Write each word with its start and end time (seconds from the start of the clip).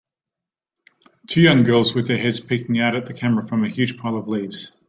Two 1.27 1.41
young 1.41 1.61
girls 1.61 1.93
with 1.93 2.07
their 2.07 2.17
heads 2.17 2.39
peeking 2.39 2.79
out 2.79 2.95
at 2.95 3.05
the 3.05 3.13
camera 3.13 3.45
from 3.45 3.63
a 3.63 3.69
huge 3.69 3.99
pile 3.99 4.17
of 4.17 4.27
leaves. 4.27 4.75